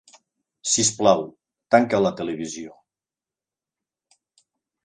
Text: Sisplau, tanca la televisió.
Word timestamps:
Sisplau, 0.71 1.21
tanca 1.75 2.01
la 2.05 2.13
televisió. 2.21 2.73